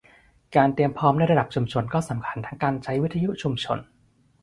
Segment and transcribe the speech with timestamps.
[0.55, 3.79] การเตรียมพร้อมในระดับชุมชนก็สำคัญทั้งการใช้วิทยุชุมชน